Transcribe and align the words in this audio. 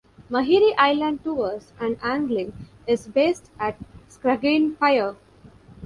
Maheree 0.31 0.73
Island 0.79 1.23
Tours 1.23 1.73
and 1.79 1.95
Angling 2.01 2.53
is 2.87 3.07
based 3.07 3.51
at 3.59 3.77
Scraggane 4.09 4.75
Pier. 4.79 5.15